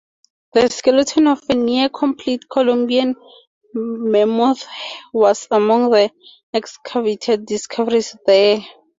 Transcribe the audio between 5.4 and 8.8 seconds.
among the excavated discoveries there.